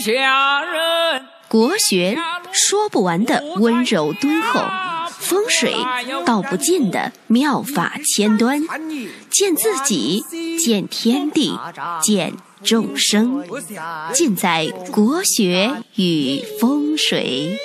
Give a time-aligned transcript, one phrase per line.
[0.00, 1.22] 下人。
[1.46, 2.16] 国学
[2.52, 4.60] 说不完的温柔敦厚，
[5.10, 5.74] 风水
[6.24, 8.62] 道不尽的妙法千端，
[9.28, 10.24] 见自己，
[10.58, 11.58] 见天地，
[12.00, 13.44] 见众生，
[14.12, 17.58] 尽在国学与风水。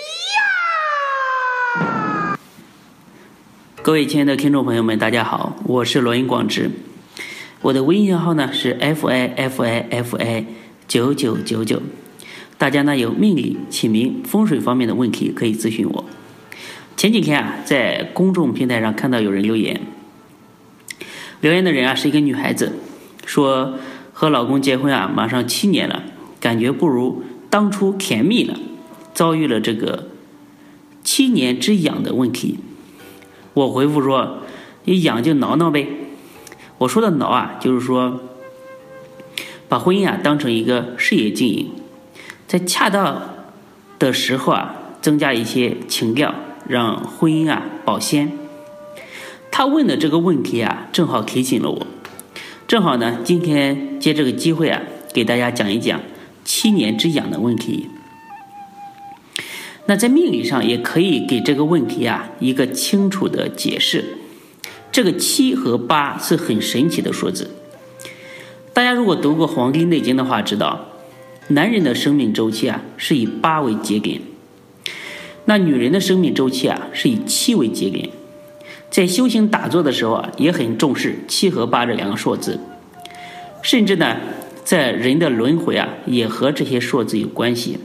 [3.84, 6.72] 各位亲爱的听众朋友们，大家好，我是罗云广志，
[7.62, 10.46] 我的微信号呢是 f i f i f i
[10.88, 11.80] 九九九九，
[12.58, 16.06] 大家呢有命理、起名、风水方面的问题可以咨询我。
[16.98, 19.82] 前几天啊，在公众平台上看到有人留言，
[21.42, 22.74] 留言的人啊是一个女孩子，
[23.26, 23.74] 说
[24.14, 26.04] 和老公结婚啊马上七年了，
[26.40, 28.58] 感觉不如当初甜蜜了，
[29.14, 30.08] 遭遇了这个
[31.04, 32.60] 七年之痒的问题。
[33.54, 34.40] 我回复说
[34.86, 35.88] ：“你痒就挠挠呗。”
[36.80, 38.22] 我说的挠啊，就是说
[39.68, 41.72] 把婚姻啊当成一个事业经营，
[42.48, 43.36] 在恰当
[43.98, 46.36] 的时候啊，增加一些情调，
[46.68, 48.32] 让婚姻啊保鲜。
[49.52, 51.88] 他问的这个问题啊，正好提醒了我。
[52.68, 54.82] 正好呢，今天借这个机会啊，
[55.14, 56.00] 给大家讲一讲
[56.44, 57.90] 七年之痒的问题。
[59.88, 64.18] 那在命理上也可以给这个问题啊一个清楚的解释。
[64.92, 67.52] 这个七和八是很神奇的数字。
[68.74, 70.88] 大家如果读过《黄帝内经》的话，知道
[71.50, 74.22] 男人的生命周期啊是以八为节点，
[75.46, 78.10] 那女人的生命周期啊是以七为节点。
[78.90, 82.60] 在修行打坐的时候啊，也很重视七和八这两个数字，
[83.62, 84.18] 甚至呢，
[84.64, 87.78] 在人的轮回啊也和这些数字有关系。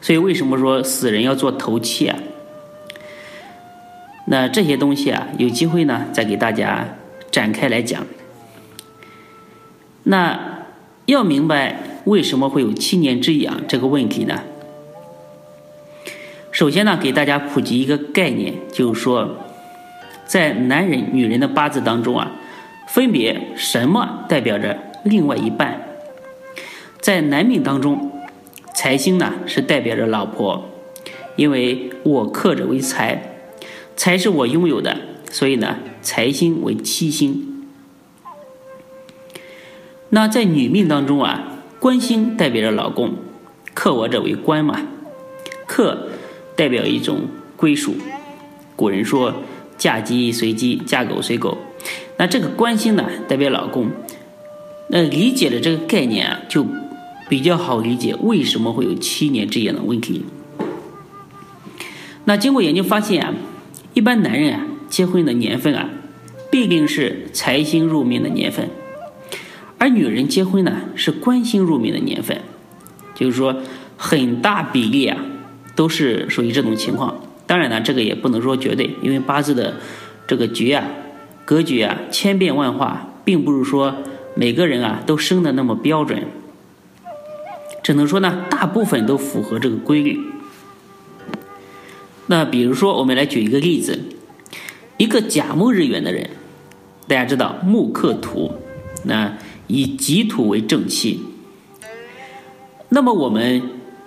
[0.00, 2.18] 所以，为什么说死人要做头七啊？
[4.26, 6.96] 那这些东西啊，有机会呢再给大家
[7.30, 8.04] 展开来讲。
[10.02, 10.66] 那
[11.06, 14.42] 要明白为什么会有七年之痒这个问题呢？
[16.50, 19.36] 首先呢，给大家普及一个概念，就是说，
[20.26, 22.32] 在男人、女人的八字当中啊，
[22.88, 25.80] 分别什么代表着另外一半？
[27.00, 28.10] 在男命当中。
[28.76, 30.68] 财星呢是代表着老婆，
[31.36, 33.36] 因为我克者为财，
[33.96, 34.98] 财是我拥有的，
[35.30, 37.64] 所以呢财星为七星。
[40.10, 41.53] 那在女命当中啊，
[41.84, 43.12] 官星代表着老公，
[43.74, 44.80] 克我者为官嘛，
[45.66, 46.08] 克
[46.56, 47.24] 代表一种
[47.58, 47.96] 归属。
[48.74, 49.34] 古人说
[49.76, 51.58] 嫁鸡随鸡，嫁狗随狗，
[52.16, 53.90] 那这个官星呢代表老公，
[54.88, 56.64] 那理解了这个概念啊就。
[57.28, 60.24] 比较好理解为什么会有七年之痒的问题。
[62.24, 63.34] 那经过研究发现啊，
[63.92, 65.90] 一般男人啊结婚的年份啊，
[66.50, 68.70] 必定是财星入命的年份，
[69.84, 72.40] 而女人结婚呢是官星入命的年份，
[73.14, 73.54] 就是说
[73.98, 75.18] 很大比例啊
[75.76, 77.20] 都是属于这种情况。
[77.46, 79.74] 当然呢，这个也不能说绝对，因为八字的
[80.26, 80.86] 这个局啊、
[81.44, 83.96] 格局啊千变万化，并不是说
[84.34, 86.22] 每个人啊都生的那么标准。
[87.82, 90.18] 只能说呢，大部分都符合这个规律。
[92.28, 94.00] 那比如说，我们来举一个例子，
[94.96, 96.30] 一个甲木日元的人，
[97.06, 98.50] 大家知道木克土，
[99.02, 99.36] 那
[99.66, 101.20] 以己土为正气。
[102.88, 103.62] 那么我们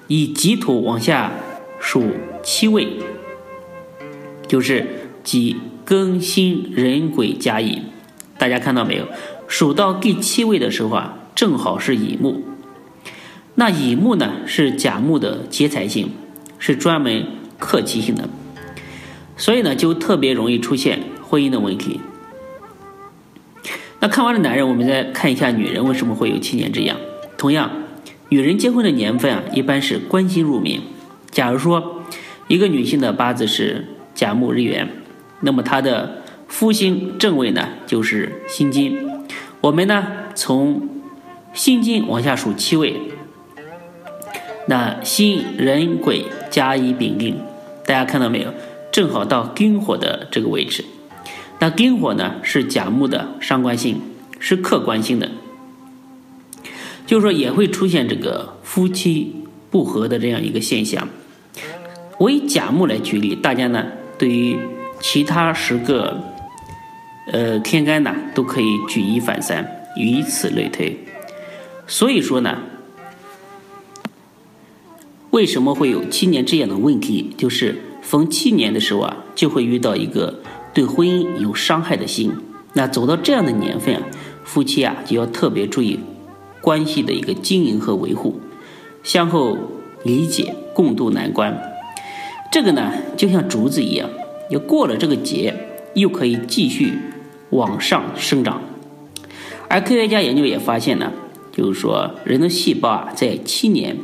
[0.07, 1.31] 以己土往下
[1.79, 2.03] 数
[2.43, 2.87] 七位，
[4.47, 7.81] 就是己庚辛壬癸甲乙。
[8.37, 9.07] 大家看到没有？
[9.47, 12.43] 数到第七位的时候啊，正好是乙木。
[13.55, 16.11] 那乙木呢是甲木的劫财星，
[16.59, 17.25] 是专门
[17.57, 18.29] 克己性的，
[19.35, 21.99] 所以呢就特别容易出现婚姻的问题。
[23.99, 26.97] 那看完了男人，我们再看一下女人为什么会有七年之痒。
[27.37, 27.71] 同样，
[28.29, 30.81] 女人结婚的年份啊，一般是官星入命。
[31.31, 32.03] 假如说
[32.47, 34.87] 一个女性的八字是甲木日元，
[35.41, 38.97] 那么她的夫星正位呢就是辛金。
[39.61, 40.87] 我们呢从
[41.53, 43.01] 辛金往下数七位。
[44.67, 47.37] 那辛壬癸甲乙丙丁，
[47.85, 48.53] 大家看到没有？
[48.91, 50.83] 正好到丁火的这个位置。
[51.59, 53.99] 那丁火呢是甲木的伤官星，
[54.39, 55.31] 是客观性的，
[57.05, 61.07] 就是说也会出现这个夫妻不和的这样一个现象。
[62.19, 63.85] 我以甲木来举例，大家呢
[64.17, 64.57] 对于
[64.99, 66.21] 其他十个
[67.31, 70.97] 呃天干呢都可以举一反三，以此类推。
[71.87, 72.57] 所以说呢。
[75.31, 77.31] 为什么会有七年之痒的问题？
[77.37, 80.39] 就是逢七年的时候啊，就会遇到一个
[80.77, 82.31] 对婚姻有伤害的心。
[82.73, 84.03] 那走到这样的年份啊，
[84.43, 85.99] 夫妻啊就要特别注意
[86.61, 88.39] 关系的一个经营和维护。
[89.01, 89.57] 相互
[90.03, 91.59] 理解，共度难关。
[92.51, 94.07] 这个呢，就像竹子一样，
[94.51, 95.51] 又过了这个节，
[95.95, 96.93] 又可以继续
[97.49, 98.61] 往上生长。
[99.67, 101.11] 而科学家研究也发现呢，
[101.51, 103.97] 就是说人的细胞啊，在七年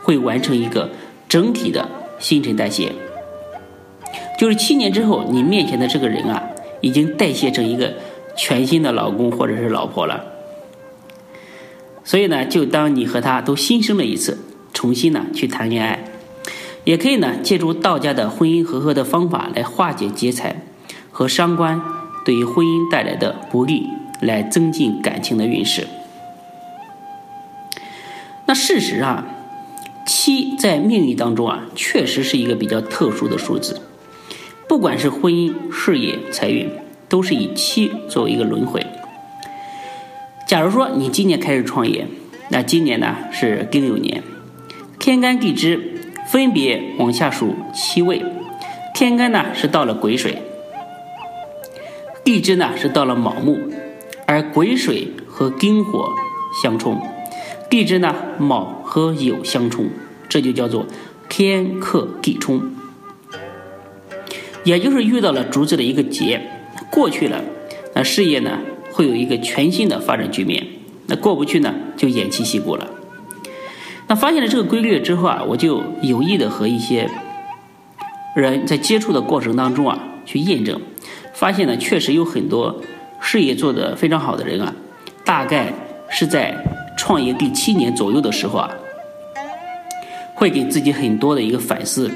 [0.00, 0.88] 会完成一个
[1.28, 1.86] 整体的
[2.18, 2.90] 新陈代谢。
[4.44, 6.50] 就是七年之后，你面前的这个人啊，
[6.82, 7.94] 已经代谢成一个
[8.36, 10.22] 全新的老公或者是老婆了。
[12.04, 14.36] 所以呢，就当你和他都新生了一次，
[14.74, 16.04] 重新呢去谈恋爱，
[16.84, 20.56] 也可以呢借助道家的婚姻和合的方法来化解劫财
[21.10, 21.80] 和伤官
[22.26, 23.88] 对于婚姻带来的不利，
[24.20, 25.86] 来增进感情的运势。
[28.44, 29.24] 那事实啊，
[30.06, 33.80] 七在命运当中啊，确实是一个比较特殊的数字。
[34.66, 36.70] 不管是婚姻、事业、财运，
[37.08, 38.84] 都是以七作为一个轮回。
[40.46, 42.06] 假如说你今年开始创业，
[42.48, 44.22] 那今年呢是丁酉年，
[44.98, 48.24] 天干地支分别往下数七位，
[48.94, 50.42] 天干呢是到了癸水，
[52.24, 53.58] 地支呢是到了卯木，
[54.26, 56.12] 而癸水和丁火
[56.62, 57.00] 相冲，
[57.68, 59.88] 地支呢卯和酉相冲，
[60.28, 60.86] 这就叫做
[61.28, 62.73] 天克地冲。
[64.64, 66.40] 也就是遇到了竹子的一个劫，
[66.90, 67.40] 过去了，
[67.94, 68.58] 那事业呢
[68.90, 70.62] 会有一个全新的发展局面；
[71.06, 72.88] 那过不去呢，就偃旗息鼓了。
[74.06, 77.08] 那发现了这个规律之后啊，我就有意的和一些
[78.34, 80.80] 人在接触的过程当中啊，去验证，
[81.34, 82.82] 发现呢，确实有很多
[83.20, 84.74] 事业做得非常好的人啊，
[85.24, 85.72] 大概
[86.08, 86.54] 是在
[86.96, 88.70] 创业第七年左右的时候啊，
[90.34, 92.10] 会给自己很多的一个反思、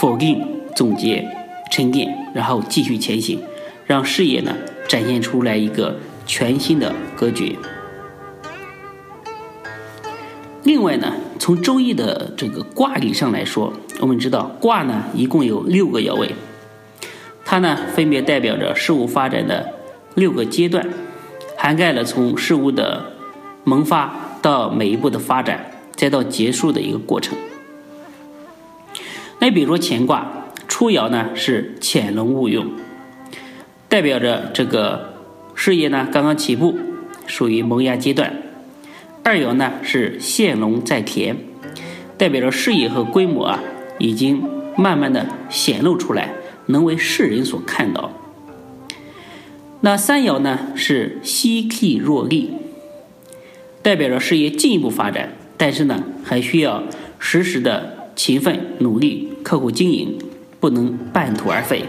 [0.00, 0.44] 否定、
[0.74, 1.24] 总结。
[1.76, 3.38] 沉淀，然后继续前行，
[3.84, 4.56] 让事业呢
[4.88, 7.58] 展现出来一个全新的格局。
[10.62, 16.34] 另外呢，从周易的这个卦理上来说，我们知道卦呢一共有六个爻位，
[17.44, 19.74] 它呢分别代表着事物发展的
[20.14, 20.88] 六个阶段，
[21.58, 23.04] 涵盖了从事物的
[23.64, 27.36] 萌发到每一步的发展，再到结束的一个过程。
[29.40, 30.26] 那比如说乾卦。
[30.78, 32.66] 初爻呢是潜龙勿用，
[33.88, 35.14] 代表着这个
[35.54, 36.78] 事业呢刚刚起步，
[37.26, 38.42] 属于萌芽阶段。
[39.22, 41.38] 二爻呢是现龙在田，
[42.18, 43.64] 代表着事业和规模啊
[43.98, 44.42] 已经
[44.76, 46.34] 慢慢的显露出来，
[46.66, 48.12] 能为世人所看到。
[49.80, 52.50] 那三爻呢是息替若厉，
[53.80, 56.82] 代表着事业进一步发展，但是呢还需要
[57.18, 60.18] 时时的勤奋努力，刻苦经营。
[60.66, 61.84] 不能半途而废。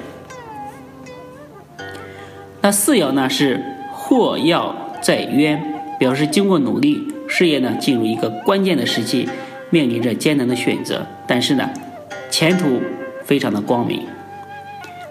[2.61, 3.59] 那四爻呢是
[3.91, 5.59] 祸要在渊，
[5.97, 9.27] 表示经过努力，事业呢进入一个关键的时期，
[9.71, 11.67] 面临着艰难的选择，但是呢
[12.29, 12.79] 前途
[13.23, 14.05] 非常的光明。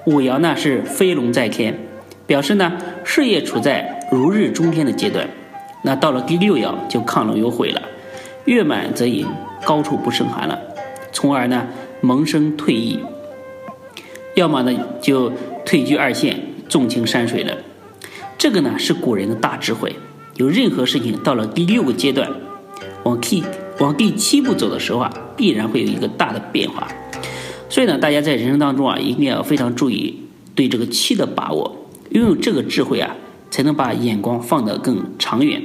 [0.04, 1.76] 五爻呢是飞龙在天，
[2.24, 2.72] 表示呢
[3.02, 5.26] 事业处在如日中天的阶段。
[5.82, 7.82] 那到了第六爻就亢龙有悔了，
[8.44, 9.26] 月满则盈，
[9.64, 10.56] 高处不胜寒了，
[11.10, 11.66] 从而呢
[12.00, 13.00] 萌生退意。
[14.36, 15.32] 要么呢就
[15.64, 16.38] 退居二线，
[16.68, 17.56] 纵情山水了。
[18.36, 19.96] 这个呢是古人的大智慧。
[20.34, 22.30] 有任何事情到了第六个阶段，
[23.04, 23.42] 往第
[23.78, 26.86] 往第七步走的时候啊，必然会有一个大的变化。
[27.70, 30.24] 所以呢，大家在人生当中啊，一定要非常注意
[30.54, 31.86] 对这个七的把握。
[32.10, 33.16] 拥有这个智慧啊，
[33.50, 35.62] 才能把眼光放得更长远，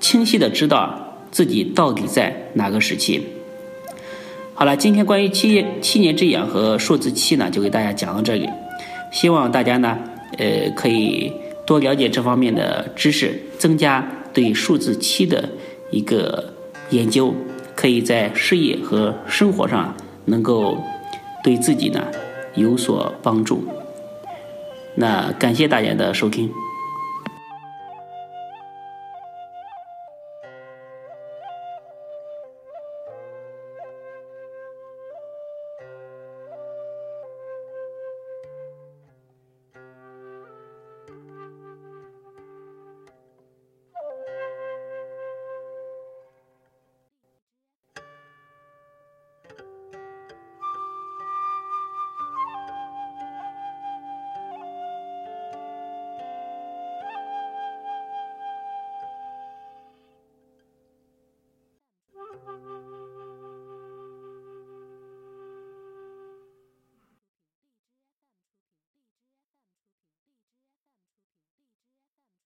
[0.00, 3.22] 清晰的知道自己到底在哪个时期。
[4.54, 8.48] 好了，今天关于七七年之痒和数字七呢，就给大家讲到这里。
[9.10, 9.98] 希望大家呢，
[10.38, 11.32] 呃，可以
[11.66, 15.48] 多了解这方面的知识，增加对数字七的
[15.90, 16.52] 一个
[16.90, 17.34] 研究，
[17.74, 20.76] 可以在事业和生活上能够
[21.42, 22.06] 对自己呢
[22.54, 23.64] 有所帮助。
[24.94, 26.50] 那感谢大家的收听。